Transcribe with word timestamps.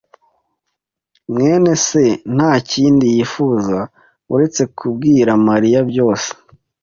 mwene 1.31 1.71
se 1.87 2.03
ntakindi 2.35 3.05
yifuza 3.15 3.79
uretse 4.33 4.61
kubwira 4.77 5.31
Mariya 5.47 5.79
byose. 5.89 6.29